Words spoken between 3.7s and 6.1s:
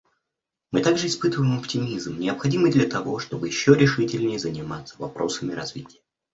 решительнее заниматься вопросами развития.